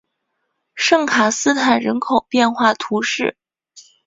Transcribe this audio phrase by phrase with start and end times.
[0.73, 3.37] 圣卡斯坦人口变化图示